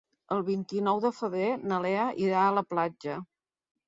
El 0.35 0.39
vint-i-nou 0.45 1.01
de 1.03 1.11
febrer 1.17 1.49
na 1.71 1.77
Lea 1.83 2.05
irà 2.21 2.39
a 2.45 2.55
la 2.59 2.65
platja. 2.71 3.19